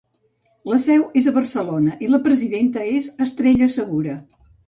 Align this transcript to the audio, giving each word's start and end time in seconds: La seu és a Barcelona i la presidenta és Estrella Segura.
La 0.69 0.77
seu 0.85 1.03
és 1.21 1.27
a 1.31 1.33
Barcelona 1.35 1.93
i 2.07 2.09
la 2.13 2.21
presidenta 2.29 2.87
és 2.95 3.11
Estrella 3.29 3.71
Segura. 3.77 4.19